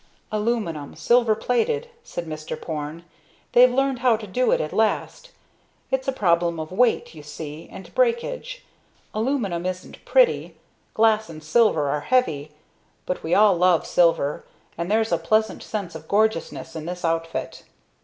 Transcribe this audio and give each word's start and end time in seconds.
"Aluminum, 0.31 0.95
silver 0.95 1.35
plated," 1.35 1.87
said 2.03 2.25
Mr. 2.25 2.59
Porne. 2.59 3.03
"They've 3.51 3.71
learned 3.71 3.99
how 3.99 4.17
to 4.17 4.25
do 4.25 4.49
it 4.49 4.59
at 4.59 4.73
last. 4.73 5.29
It's 5.91 6.07
a 6.07 6.11
problem 6.11 6.59
of 6.59 6.71
weight, 6.71 7.13
you 7.13 7.21
see, 7.21 7.69
and 7.71 7.93
breakage. 7.93 8.65
Aluminum 9.13 9.63
isn't 9.63 10.03
pretty, 10.03 10.55
glass 10.95 11.29
and 11.29 11.43
silver 11.43 11.87
are 11.87 12.01
heavy, 12.01 12.49
but 13.05 13.21
we 13.21 13.35
all 13.35 13.55
love 13.55 13.85
silver, 13.85 14.43
and 14.75 14.89
there's 14.89 15.11
a 15.11 15.19
pleasant 15.19 15.61
sense 15.61 15.93
of 15.93 16.07
gorgeousness 16.07 16.75
in 16.75 16.87
this 16.87 17.05
outfit." 17.05 17.61